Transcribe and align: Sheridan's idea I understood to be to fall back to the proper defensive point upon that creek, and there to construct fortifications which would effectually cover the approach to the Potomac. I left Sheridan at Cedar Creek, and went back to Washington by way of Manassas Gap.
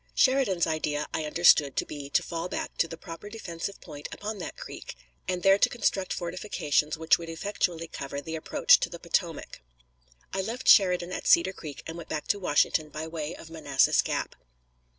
Sheridan's 0.15 0.65
idea 0.65 1.05
I 1.13 1.25
understood 1.25 1.75
to 1.75 1.85
be 1.85 2.09
to 2.09 2.23
fall 2.23 2.49
back 2.49 2.75
to 2.79 2.87
the 2.87 2.97
proper 2.97 3.29
defensive 3.29 3.79
point 3.81 4.09
upon 4.11 4.39
that 4.39 4.57
creek, 4.57 4.95
and 5.27 5.43
there 5.43 5.59
to 5.59 5.69
construct 5.69 6.11
fortifications 6.11 6.97
which 6.97 7.19
would 7.19 7.29
effectually 7.29 7.87
cover 7.87 8.19
the 8.19 8.33
approach 8.35 8.79
to 8.79 8.89
the 8.89 8.97
Potomac. 8.97 9.61
I 10.33 10.41
left 10.41 10.67
Sheridan 10.67 11.11
at 11.11 11.27
Cedar 11.27 11.53
Creek, 11.53 11.83
and 11.85 11.97
went 11.97 12.09
back 12.09 12.25
to 12.29 12.39
Washington 12.39 12.89
by 12.89 13.05
way 13.05 13.35
of 13.35 13.51
Manassas 13.51 14.01
Gap. 14.01 14.33